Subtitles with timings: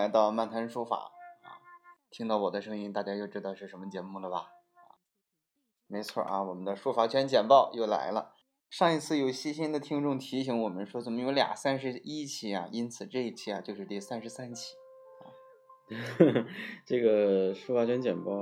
[0.00, 1.60] 来到漫谈书法啊！
[2.10, 4.46] 听到我的声音，大家又知道是什么节目了吧？
[5.86, 8.32] 没错啊，我们的书法圈简报又来了。
[8.70, 12.66] 上一次有细心的听众提醒我们说，怎么有俩三十一期啊？
[12.72, 14.74] 因此这一期啊就是第三十三期
[15.20, 15.28] 啊。
[16.86, 18.32] 这个书法圈简报，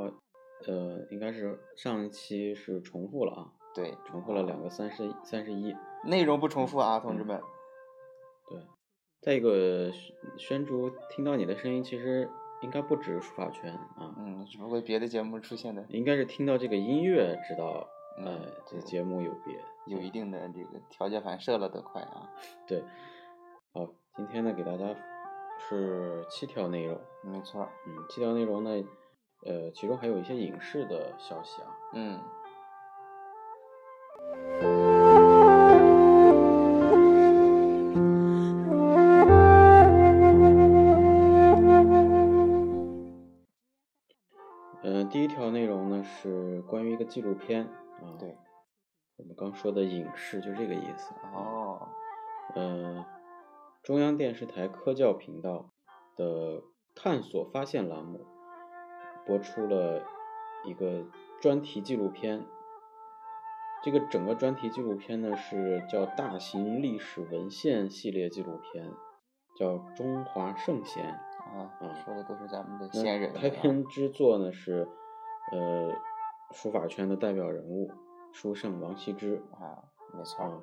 [0.69, 3.51] 呃，应该是上一期是重复了啊。
[3.75, 5.75] 对，重复了两个三十三十一。
[6.05, 7.37] 内容不重复啊，同志们。
[7.37, 7.58] 对。
[9.21, 9.91] 再一个，
[10.39, 12.31] 宣竹听到你的声音，其实
[12.63, 17.89] 应该不止书法圈啊，嗯，只不过别的节目出现的，应该是听到这个音乐知道，
[18.25, 22.31] 呃，这节目有别，有一定的这个条件反射了的快啊。
[22.67, 22.83] 对，
[23.75, 24.95] 好，今天呢给大家
[25.69, 28.85] 是七条内容，没错，嗯，七条内容呢，
[29.45, 32.21] 呃，其中还有一些影视的消息啊，嗯。
[46.09, 48.37] 是关于一个纪录片啊，对，
[49.17, 51.87] 我们刚说的影视就这个意思哦。
[52.55, 53.05] 呃，
[53.83, 55.71] 中央电视台科教频道
[56.17, 56.63] 的
[56.95, 58.27] 探索发现栏目
[59.27, 60.03] 播出了
[60.65, 61.05] 一个
[61.41, 62.47] 专题纪录片，
[63.85, 68.91] 这个整个专题纪录片呢是叫大型历史文献系列纪录片，
[69.57, 71.05] 叫《中华圣贤》。
[71.49, 73.33] 啊啊，说的都是咱们的先人。
[73.33, 74.87] 开篇之作呢是，
[75.53, 75.95] 呃，
[76.53, 77.91] 书法圈的代表人物，
[78.33, 80.63] 书圣王羲之啊，没错。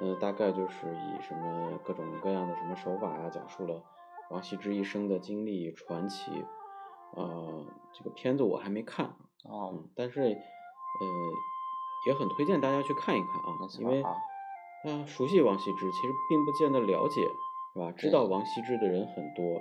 [0.00, 3.82] 嗯，大概就是以什么各种各样的什么手法呀，讲述了
[4.30, 6.44] 王羲之一生的经历传奇。
[7.16, 10.36] 呃，这个片子我还没看啊，但是呃，
[12.06, 14.16] 也很推荐大家去看一看啊，因为啊，
[15.06, 17.22] 熟悉王羲之其实并不见得了解，
[17.72, 17.92] 是吧？
[17.92, 19.60] 知道王羲之的人很多。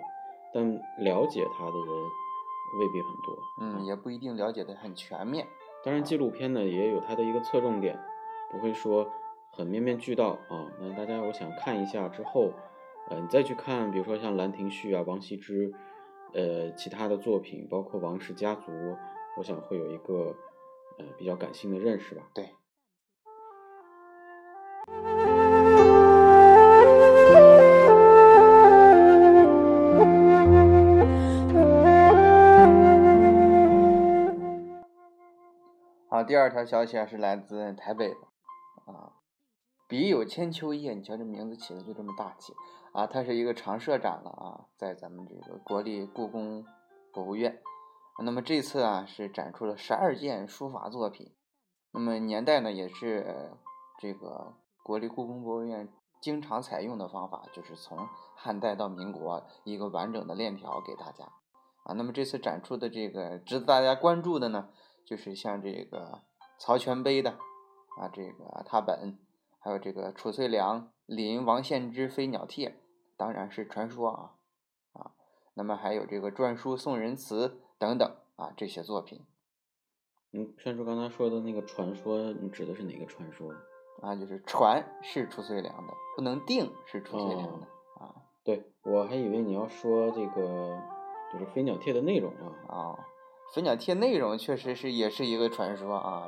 [0.53, 1.88] 但了解他的人
[2.79, 5.47] 未必很多，嗯，也不一定了解的很全面。
[5.84, 8.00] 当然，纪录片呢也有它的一个侧重点，
[8.51, 9.11] 不会说
[9.51, 10.72] 很面面俱到啊。
[10.79, 12.51] 那大家我想看一下之后，
[13.09, 15.73] 呃，你再去看，比如说像《兰亭序》啊、王羲之，
[16.34, 18.72] 呃，其他的作品，包括王氏家族，
[19.38, 20.35] 我想会有一个
[20.97, 22.23] 呃比较感性的认识吧。
[22.34, 22.50] 对。
[36.23, 39.13] 第二条消息啊，是来自台北的啊，
[39.88, 42.53] 笔有千秋叶，你瞧这名字起的就这么大气
[42.94, 43.06] 啊！
[43.06, 46.66] 它是一个常设展了啊，在咱们这个国立故宫
[47.11, 47.61] 博物院。
[48.23, 51.34] 那么这次啊，是展出了十二件书法作品，
[51.91, 53.51] 那么年代呢，也是
[54.00, 54.53] 这个
[54.84, 55.90] 国立故宫博物院
[56.22, 57.97] 经常采用的方法，就是从
[58.35, 61.25] 汉代到民国一个完整的链条给大家
[61.84, 61.94] 啊。
[61.95, 64.69] 那么这次展出的这个值得大家关注的呢？
[65.06, 66.22] 就是像这个
[66.58, 67.31] 曹全碑的
[68.00, 69.18] 啊，这个拓本，
[69.59, 72.80] 还有这个褚遂良临王献之飞鸟帖，
[73.18, 74.31] 当然是传说啊
[74.94, 75.12] 啊。
[75.56, 79.22] 那么还有这个篆书宋人词等等啊，这些作品。
[80.31, 83.53] 嗯，宣叔刚才说的那个传说，你指的是哪个传说
[84.02, 84.16] 啊？
[84.16, 87.68] 就是传是褚遂良的，不能定是褚遂良的
[88.00, 88.16] 啊。
[88.44, 90.81] 对，我还以为你要说这个
[91.31, 93.08] 就是飞鸟帖的内容啊啊。
[93.53, 96.28] 飞鸟帖内容确实是也是一个传说啊，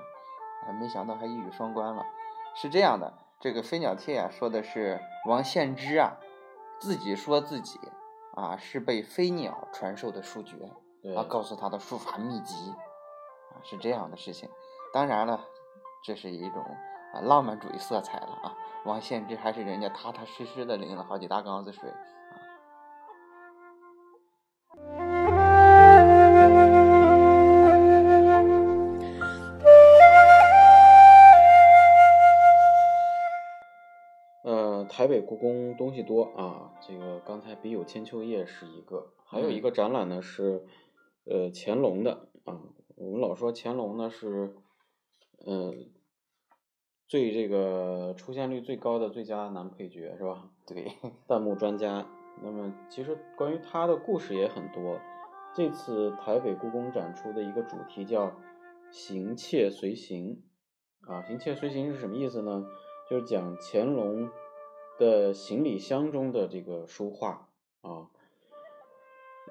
[0.80, 2.06] 没想到还一语双关了。
[2.53, 6.18] 是这样的，这个飞鸟帖啊，说的是王献之啊，
[6.80, 7.80] 自己说自己
[8.36, 10.56] 啊是被飞鸟传授的书诀，
[11.18, 12.54] 啊，告诉他的书法秘籍
[13.50, 14.48] 啊，是这样的事情。
[14.94, 15.45] 当然了，
[16.04, 16.63] 这是一种
[17.16, 18.56] 啊浪漫主义色彩了啊。
[18.86, 21.92] 王献之还是人家踏踏实实的淋了好几大缸子水。
[34.85, 40.65] 台北故宫东西多啊，这个刚才笔友千秋叶是一个，还有一个展览呢是，
[41.25, 42.61] 呃乾隆的啊，
[42.95, 44.55] 我们老说乾隆呢是，
[45.45, 45.73] 呃，
[47.07, 50.49] 最这个出现率最高的最佳男配角是吧？
[50.65, 50.91] 对，
[51.27, 52.07] 弹幕专家。
[52.41, 54.99] 那么其实关于他的故事也很多，
[55.55, 58.33] 这次台北故宫展出的一个主题叫
[58.91, 60.43] 行窃随行
[61.01, 62.65] 啊，行窃随行是什么意思呢？
[63.09, 64.29] 就是讲乾隆。
[64.97, 67.50] 的行李箱中的这个书画
[67.81, 68.09] 啊，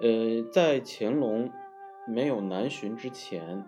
[0.00, 1.50] 呃，在乾隆
[2.06, 3.64] 没有南巡之前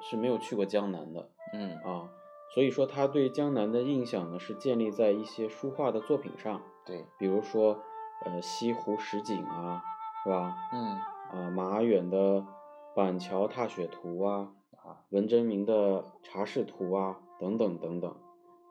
[0.00, 2.10] 是没有去过江南的，嗯啊，
[2.54, 7.82] 所以说他对江南的印象呢是建立在一些书画的作品上，对，比如说
[8.24, 9.82] 呃西湖十景啊，
[10.22, 10.54] 是吧？
[10.72, 10.96] 嗯
[11.32, 12.44] 啊，马远的
[12.94, 18.10] 板桥踏雪图啊，啊，文征明的茶室图啊，等等等等，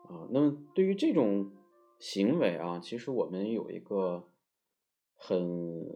[0.08, 1.50] 啊，那么对于这种
[2.02, 4.24] 行为啊，其实我们有一个
[5.14, 5.86] 很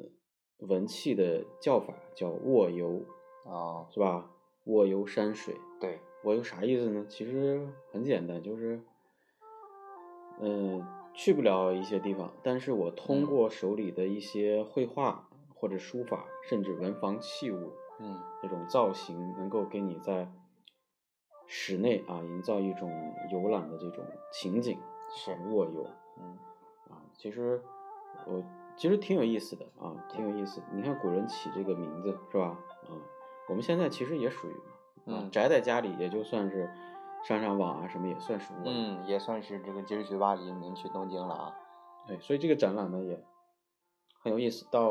[0.59, 3.05] 文气的叫法，叫卧游，
[3.45, 4.31] 啊，是吧？
[4.67, 7.05] 卧游山水，对，卧游啥意思呢？
[7.09, 8.81] 其实很简单，就是，
[10.39, 13.27] 嗯、去不了一些地方，但是我通嗯。
[13.27, 18.17] 过手里的一些绘画或者书法，甚至文房器物，嗯。
[18.41, 20.33] 这种造型，能够给你在
[21.49, 25.87] 室内啊营造一种游览的这种情景，是，卧游
[26.19, 26.39] 嗯
[26.91, 27.63] 啊，其实
[28.27, 28.43] 我
[28.77, 30.63] 其实挺有意思的啊，挺有意思。
[30.73, 32.59] 你看古人起这个名字是吧？
[32.89, 32.93] 啊，
[33.49, 34.53] 我们现在其实也属于
[35.05, 36.71] 嘛，啊嗯宅在家里也就算是
[37.25, 38.63] 上上网啊什么也算是卧。
[38.65, 41.57] 嗯，也算是这个今儿去巴黎，明去东京了啊。
[42.07, 43.25] 对，所以这个展览呢也
[44.21, 44.91] 很有意思，到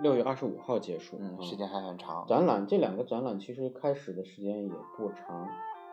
[0.00, 1.18] 六月二十五号结束。
[1.42, 2.26] 时间还很长。
[2.26, 5.48] 展览这两个展览其实开始的时间也不长，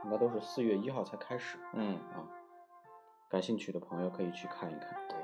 [0.05, 2.27] 应该都是四月一号才开始嗯，啊。
[3.33, 4.95] 感兴趣的朋友可以去看一看。
[5.09, 5.17] 对。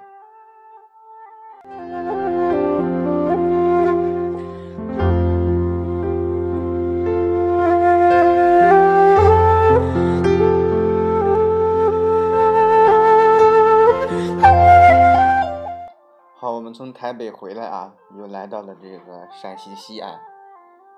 [16.35, 20.19] 好，我们从台北回来啊，又来到了这个陕西西安。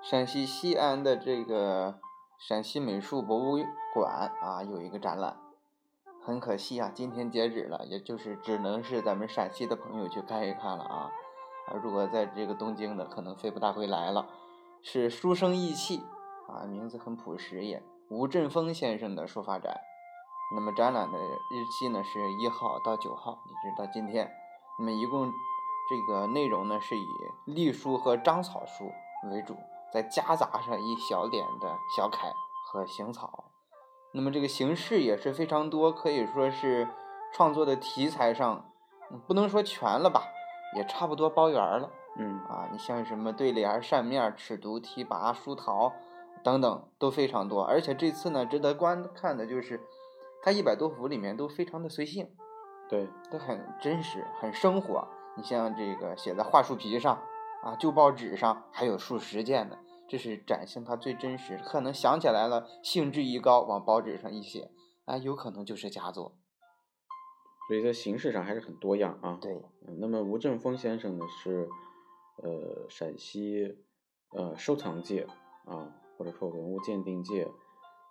[0.00, 1.98] 陕西西安的这个
[2.38, 3.58] 陕西美术博物
[3.92, 5.41] 馆啊，有一个展览。
[6.24, 11.10] 很可惜啊，今天截止了，也就是只能是咱们陕西的朋友去看一看了啊。
[11.66, 14.26] 啊，如果在这个东京的，可能飞不大回来了。
[14.82, 16.02] 是书生意气
[16.48, 19.80] 啊，名字很朴实也，吴振峰先生的书法展。
[20.54, 24.30] 那么展览的日期呢是一号到九号，一直到今天。
[24.78, 25.30] 那么一共
[25.90, 27.06] 这个内容呢是以
[27.46, 28.92] 隶书和章草书
[29.30, 29.56] 为主，
[29.92, 32.32] 再夹杂上一小点的小楷
[32.66, 33.44] 和行草。
[34.12, 36.86] 那么这个形式也是非常多，可以说是
[37.32, 38.70] 创作的题材上，
[39.10, 40.22] 嗯不能说全了吧，
[40.76, 41.90] 也差不多包圆儿了。
[42.18, 45.92] 嗯啊，你像什么对联、扇面、尺牍、提拔、书桃
[46.44, 49.80] 等等都非常多，而且这次呢，值得观看的就是
[50.42, 52.28] 它一百多幅里面都非常的随性，
[52.90, 55.08] 对，都很真实、很生活。
[55.34, 57.18] 你像这个写在桦树皮上
[57.62, 59.78] 啊、旧报纸上，还有数十件的，
[60.12, 61.58] 这是展现它最真实。
[61.64, 64.70] 可能想起来了，兴致一高，往报纸上一写，
[65.06, 66.36] 啊，有可能就是佳作。
[67.66, 69.38] 所以在形式上还是很多样啊。
[69.40, 71.66] 对，嗯，那么吴振峰先生呢是
[72.42, 73.78] 呃陕西
[74.32, 75.26] 呃收藏界
[75.64, 77.50] 啊，或者说文物鉴定界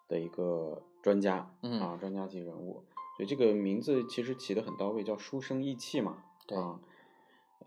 [0.07, 2.83] 的一个专家嗯啊，专家级人物。
[3.15, 6.24] 所以这个名字其实起得很到位，叫书生意气嘛。
[6.48, 6.79] 对啊，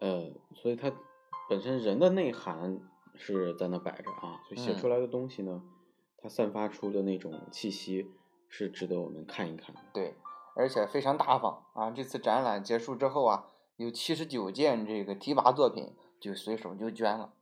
[0.01, 0.91] 呃，所以他
[1.49, 2.81] 本身人的内涵
[3.15, 5.63] 是在那摆着啊，所以写出嗯来的东西呢，
[6.19, 8.11] 它散发出的那种气息
[8.49, 9.81] 是值得我们看一看的。
[9.93, 10.15] 对，
[10.57, 11.91] 而且非常大方啊！
[11.91, 17.33] 这次展览结束之后啊，有七十九件这个提拔作品就随手就捐了。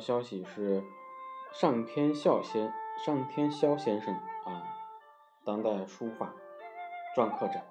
[0.00, 0.82] 条消息是，
[1.52, 2.72] 上天笑先
[3.04, 4.14] 上天霄先生
[4.44, 4.64] 啊，
[5.44, 6.32] 当代书法
[7.14, 7.62] 篆刻展，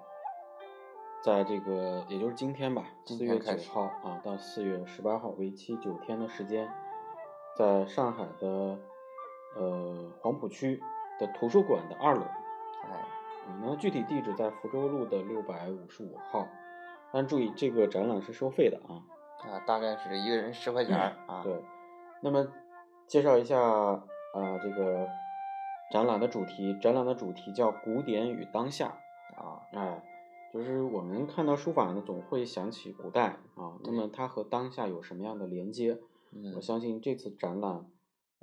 [1.22, 6.72] 在这个也就是今天吧，今四月九号啊到四月十八号，为期九天的时间，
[7.56, 8.78] 在上海的
[9.56, 10.80] 呃黄浦区
[11.18, 12.22] 的图书馆的二楼，
[12.84, 13.08] 哎，
[13.48, 16.46] 嗯，那具体地址在福州路的六百五十五号，
[17.12, 19.02] 但注意这个展览是收费的啊。
[19.40, 21.42] 啊，大概是一个人十块钱儿啊。
[21.42, 21.64] 对，
[22.22, 22.46] 那么
[23.06, 25.08] 介绍一下啊、呃这个
[25.92, 28.98] 展览的主题，展览的主题叫“古典与当下”
[29.36, 30.04] 啊，哎，
[30.52, 35.98] 就是我们看到书法呢，总会想起古代啊，那么它和当下有什么样的连接？
[36.32, 37.90] 嗯我相信这次展览，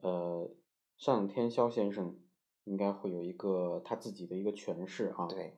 [0.01, 0.49] 呃，
[0.97, 2.17] 上天霄先生
[2.65, 5.27] 应该会有一个他自己的一个诠释啊。
[5.27, 5.57] 对，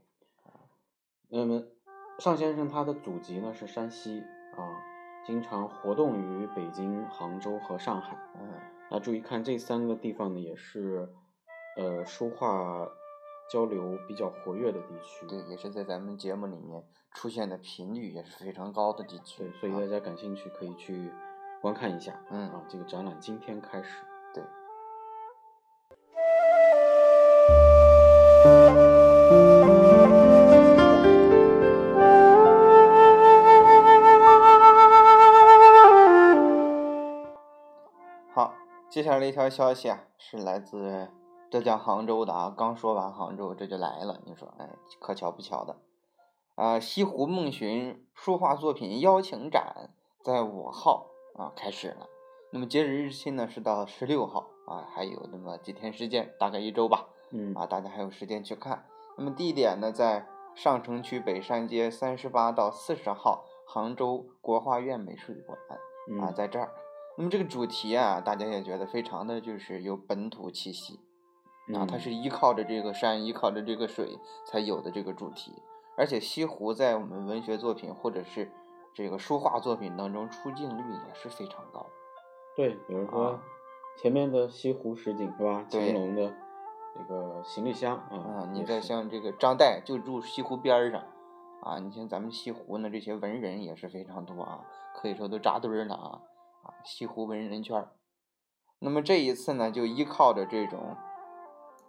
[1.29, 1.63] 那么
[2.19, 4.21] 尚先生他的祖籍呢是山西
[4.55, 4.77] 啊，
[5.29, 8.17] 经常活动于北京、杭州和上海。
[8.33, 8.49] 嗯，
[8.89, 11.07] 那注意看这三个地方呢，也是
[11.77, 12.89] 呃书画
[13.47, 15.27] 交流比较活跃的地区。
[15.27, 16.83] 对，也是在咱们节目里面
[17.13, 19.43] 出现的频率也是非常高的地区。
[19.43, 21.11] 对，所以啊大家感兴趣可以去
[21.61, 22.19] 观看一下。
[22.31, 24.03] 嗯啊，这个展览今天开始。
[24.33, 24.43] 对。
[38.89, 41.09] 接下来一条消息啊，是来自
[41.51, 44.19] 浙江杭州的啊，刚说完杭州，这就来了。
[44.25, 44.67] 你说，哎，
[44.99, 45.77] 可巧不巧的，
[46.55, 49.91] 啊，西湖梦寻书画作品邀请展
[50.23, 51.05] 在五号
[51.35, 52.07] 啊开始了。
[52.51, 57.09] 那么截止日期呢是到十六号啊，还有那么几天时间，大概一周吧。
[57.29, 58.87] 嗯啊，大家还有时间去看。
[59.15, 65.77] 那么地点呢，在上城区北山街三十八到四十号杭州国画院美术馆啊，
[66.09, 66.71] 嗯在这儿。
[67.19, 71.01] 那么这个主题啊，大家也觉得非常的就是有本土气息
[71.75, 75.51] 啊，它嗯是依靠着这个山，依靠着这个水才有的这个主题。
[75.97, 78.49] 而且西湖在我们文学作品或者是
[78.93, 81.85] 这个书画作品当中出镜率也是非常高。
[82.55, 83.41] 对，比如说啊
[84.01, 85.65] 前面的西湖十景是吧？
[85.69, 86.33] 对乾隆的
[86.95, 91.03] 这个行李箱啊啊，，你再像这个张岱就住西湖边儿上，
[91.63, 94.63] 啊，你像咱们西湖呢，这些文人也是非常多啊，
[94.95, 96.21] 可以说都扎堆儿了啊，啊，
[96.83, 97.87] 西湖文人圈。
[98.79, 100.95] 那么这一次呢，就依靠着这种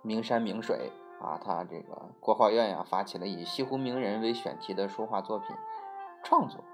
[0.02, 5.54] 名山名水啊，他这个国画院呀发起了以西湖名人为选题的书画作品
[6.24, 6.64] 创作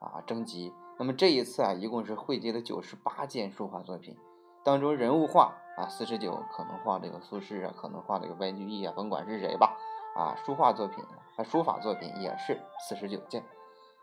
[0.00, 0.72] 啊征集。
[0.98, 4.16] 那么这一次啊，一共是汇集了九十八件书画作品，
[4.62, 9.76] 当中人物画啊四十九，可能画这个苏轼啊，可能画这个白居易啊，甭管是谁吧，
[10.14, 11.02] 啊，书画作品
[11.36, 13.42] 啊，书法作品也是四十九件，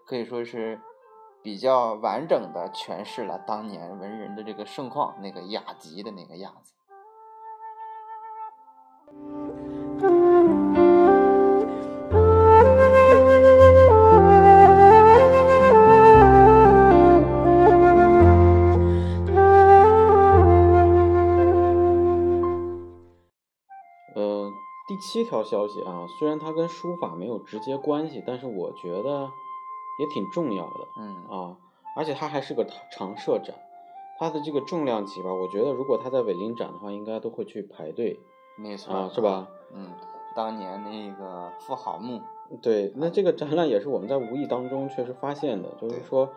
[0.07, 0.81] 可以说是
[1.41, 6.73] 比较完整的诠释了当年文人的这个盛况，那个雅集的那个样子。
[24.15, 24.51] 呃，
[24.87, 29.29] 第七条消息啊，虽然它跟书法没有直接关系，但是我觉得
[29.99, 31.57] 也挺重要的嗯啊，
[31.95, 33.55] 而且它还是个常常设展，
[34.17, 38.17] 它的这个重量级吧，我觉得如果它在北京展的话，应该都会去排队
[38.57, 39.47] 没错啊，是吧？？
[39.73, 39.91] 嗯，
[40.35, 42.21] 当年那个富豪墓，
[42.61, 46.29] 对，那这个展览也是我们在无意当中确实发现的，就是说，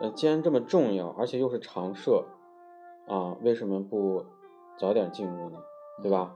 [0.00, 2.24] 呃，既然这么重要，而且又是常设，
[3.08, 4.24] 啊，为什么不
[4.78, 5.58] 早点进入呢？
[6.02, 6.34] 对吧？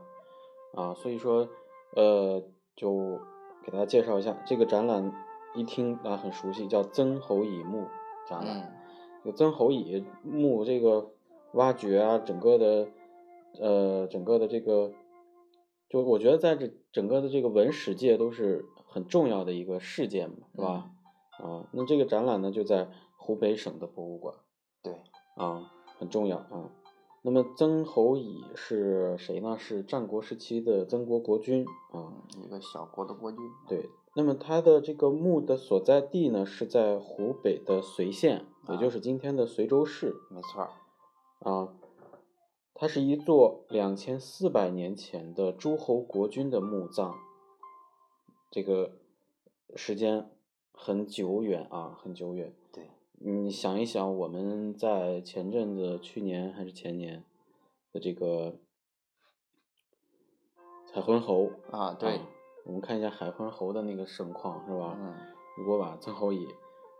[0.75, 1.47] 啊，所以说，
[1.95, 2.43] 呃，
[2.75, 3.19] 就
[3.63, 5.11] 给大家介绍一下这个展览，
[5.57, 7.87] 一听啊很熟悉，叫曾侯乙墓
[8.29, 8.61] 展览。
[8.61, 8.73] 嗯
[9.23, 11.11] 有曾侯乙墓这个
[11.51, 12.87] 挖掘啊，整个的，
[13.59, 14.93] 呃，整个的这个，
[15.89, 20.91] 就我觉得在这整个的这个文史界都是很重要的一个事件嘛，是吧？
[21.39, 24.33] 啊，那这个展览呢就在湖北省的博物馆
[24.81, 25.01] 对，
[25.35, 26.71] 啊，很重要啊。
[27.21, 29.57] 那么曾侯乙是谁呢？
[29.59, 32.13] 是战国时期的曾国国君啊。
[32.37, 40.15] 嗯，一个小国的国君，对，那么它的这个墓的所在地呢是在湖北的随县，也啊就是今天的随州市。
[40.31, 40.71] 没错儿，
[41.47, 41.75] 啊，
[42.73, 47.13] 它是一座两千四百年前的诸侯国君的墓葬，
[48.49, 48.93] 这个
[49.75, 50.31] 时间
[50.73, 52.55] 很久远啊，很久远。
[52.73, 57.23] 对，你想一想，我们在前阵子、去年还是前年
[57.93, 58.55] 的这个
[60.91, 62.21] 海昏侯啊对
[62.67, 64.93] 我们看一下海昏侯的那个盛况，是吧？
[64.99, 65.15] 嗯，
[65.57, 66.45] 如果把曾侯乙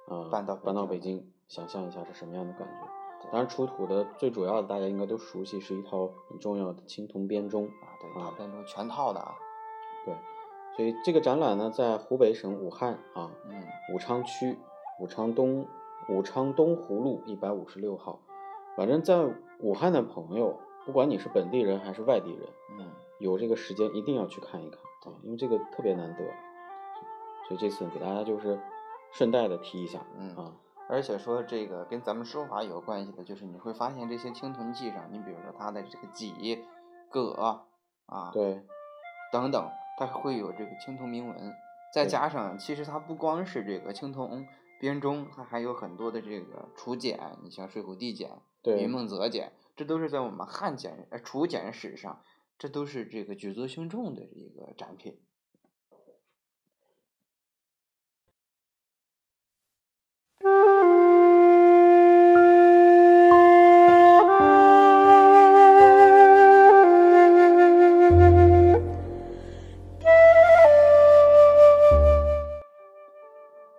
[0.07, 3.29] 啊搬到搬到北京，想象一下是什么样的感觉？
[3.33, 9.35] 当然，出土的最主要的大家应该都熟悉，是一套很重要的青铜编钟啊对，啊编钟全套的啊，
[10.05, 10.15] 对，
[10.77, 13.61] 所以这个展览呢，在湖北省武汉啊嗯
[13.93, 14.57] 武昌区
[15.01, 15.67] 武昌东
[16.07, 18.21] 武昌东湖路一百五十六号。
[18.77, 19.21] 反正在
[19.59, 22.47] 武汉的朋友，不管你是本地人还是外地人，
[22.79, 26.23] 嗯，有这个时间一定要去看一看啊，因为这个特别难得。
[27.47, 28.59] 所以这次给大家就是
[29.13, 30.53] 顺带的提一下，嗯啊，
[30.89, 36.65] 而且说这个跟咱们书法有关系的，就是你会发现这些青铜器上，你比如说它的这个戟、
[37.09, 37.31] 戈
[38.05, 38.65] 啊，对，
[39.31, 41.53] 等等，它会有这个青铜铭文，
[41.93, 44.45] 再加上其实它不光是这个青铜
[44.77, 52.21] 编钟，它还有很多的这个楚简，你像水浒地简、对云梦泽简，这都是在我们汉简呃楚简史上，
[52.59, 55.15] 这都是这个举足轻重的一个展品。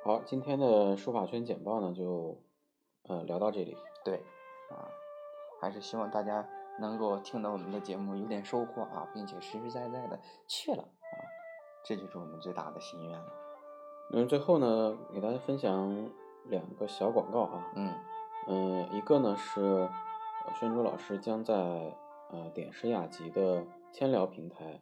[0.05, 2.41] 好，今天的书法圈简报呢，就
[3.03, 3.77] 呃聊到这里。
[4.05, 4.23] 对，
[4.71, 4.87] 啊，
[5.61, 6.49] 还是希望大家
[6.81, 11.17] 能够听到我们的节目有点收获啊，并且实实在在的去了啊，
[11.85, 13.33] 这就是我们最大的心愿了。
[14.13, 16.11] 嗯，最后呢，给大家分享
[16.47, 17.73] 两个小广告啊。
[17.77, 17.95] 嗯
[18.47, 19.89] 嗯，一个呢是
[20.59, 21.55] 宣珠老师将在
[22.31, 24.81] 呃点石雅集的千聊平台，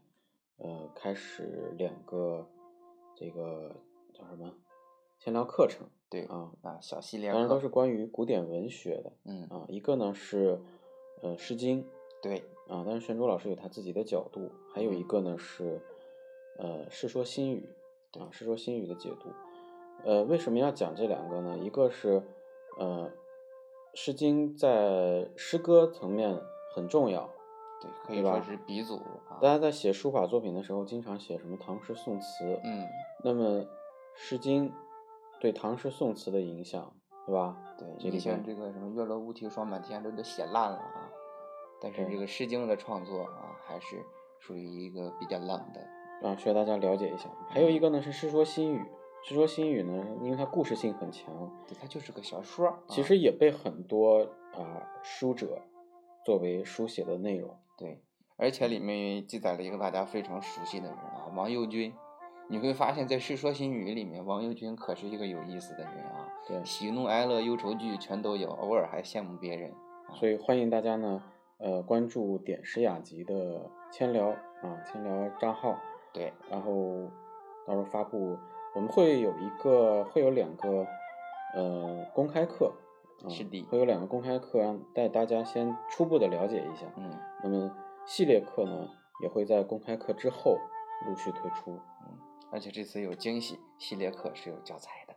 [0.59, 2.47] 呃开始两个
[3.17, 3.75] 这个
[4.15, 4.55] 叫什么
[5.19, 5.89] 千聊课程。
[6.09, 9.65] 对啊啊，小系列当然都是关于古典文学的嗯啊。
[9.67, 10.63] 一个呢是
[11.23, 11.83] 呃《诗经》
[12.23, 15.81] 对啊，但是玄珠老师有他自己的角度，还有一个呢是
[16.59, 17.69] 呃《世说新语》
[18.21, 19.31] 啊，《世说新语》的解读。
[20.05, 21.59] 呃，为什么要讲这两个呢？
[21.59, 22.23] 一个是
[22.79, 23.11] 呃，
[23.95, 26.39] 《诗经》在诗歌层面
[26.75, 27.29] 很重要，
[27.81, 29.41] 对，可以吧说是鼻祖啊。
[29.41, 32.87] 大家在写书法作品的时候，经常写什么唐诗宋词，嗯，
[33.25, 33.63] 那么
[34.15, 34.71] 《诗经》
[35.41, 36.95] 对唐诗宋词的影响，
[37.27, 37.57] 对吧？
[37.79, 41.06] 对，这里你像边这个什么“月落乌啼霜满天”，这都写烂了啊。
[41.87, 44.05] 但是这个《诗经》的创作啊，还是
[44.41, 46.29] 属于一个比较冷的。
[46.29, 47.29] 啊，需要大家了解一下。
[47.49, 48.79] 还有一个呢是《世说新语》，
[49.23, 51.33] 《世说新语》呢，因为它故事性很强，
[51.69, 52.69] 对，它就是个小说。
[52.69, 55.63] 啊其实也被很多啊书者
[56.25, 57.57] 作为书写的内容。
[57.77, 58.01] 对，
[58.37, 61.93] 而且里面记载了一个大家非常熟悉的人啊，王右军。
[62.49, 69.75] 你会发现在《世说新语》里面，王右军可是一个有意思的人啊，对，喜怒哀乐忧愁惧全都有，偶尔还羡慕别人。
[70.15, 71.21] 所以欢迎大家呢，
[71.59, 75.79] 呃，关注点石雅集的千聊啊千聊账号，
[76.13, 77.11] 对，然后
[77.67, 78.37] 到时候发布，
[78.75, 80.87] 我们会有一个会有两个
[81.55, 82.73] 呃公开课，
[83.25, 86.87] 啊是的会有两个公开课让带大家先初步的了解一下。
[86.97, 87.11] 嗯
[87.43, 88.89] 那么系列课呢，
[89.23, 90.59] 也会在公开课之后
[91.07, 91.73] 陆续推出。
[92.07, 92.19] 嗯，
[92.53, 95.15] 而且这次有惊喜，系列课是有教材的。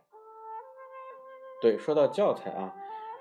[1.60, 2.74] 对，说到教材啊，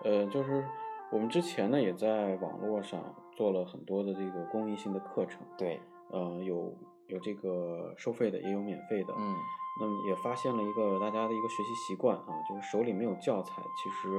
[0.05, 0.65] 呃，就是
[1.11, 3.03] 我们之前呢也在网络上
[3.35, 5.79] 做了很多的这个公益性的课程，对，
[6.11, 6.73] 呃，有
[7.07, 9.13] 有这个收费的，也有免费的。
[9.17, 9.35] 嗯
[9.81, 14.09] 那么也发现了一个大家的一个学习习惯啊，就是手里没有教材，其实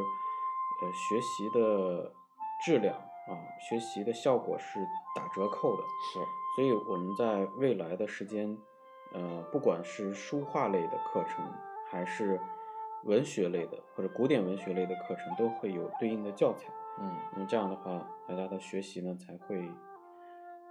[0.81, 2.11] 呃学习的
[2.65, 3.37] 质量啊，
[3.69, 4.81] 学习的效果是
[5.15, 5.83] 打折扣的。
[6.01, 6.19] 是，
[6.57, 8.57] 所以我们在未来的时间，
[9.13, 11.45] 呃，不管是书画类的课程，
[11.91, 12.41] 还是
[13.05, 16.73] 文学类的或者古典文学类的课程，都会有对应的教材。
[16.99, 19.71] 嗯那么这样的话，大家的学习呢才会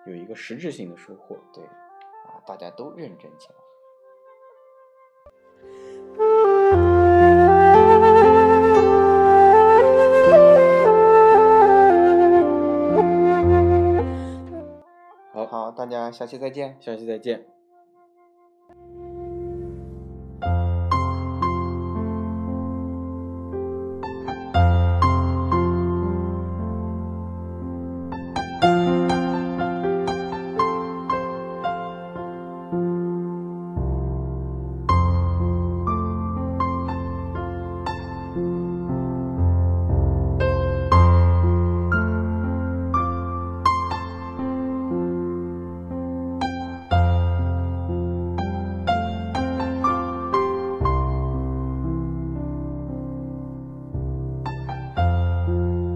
[0.06, 1.38] 有一个实质性的收获。
[1.54, 3.56] 对，啊，大家都认真起来。
[15.34, 16.78] 好，好，大家下期再见。
[16.80, 17.59] 下期再见。